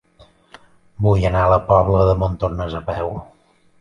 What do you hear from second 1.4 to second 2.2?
a la Pobla de